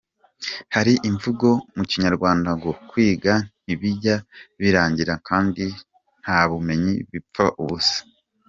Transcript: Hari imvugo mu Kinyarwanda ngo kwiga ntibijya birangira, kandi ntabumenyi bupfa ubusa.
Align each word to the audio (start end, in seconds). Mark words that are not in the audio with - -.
Hari 0.75 0.93
imvugo 1.09 1.47
mu 1.75 1.83
Kinyarwanda 1.89 2.49
ngo 2.59 2.69
kwiga 2.89 3.33
ntibijya 3.63 4.15
birangira, 4.59 5.13
kandi 5.27 5.65
ntabumenyi 6.21 6.93
bupfa 7.09 7.45
ubusa. 7.61 7.97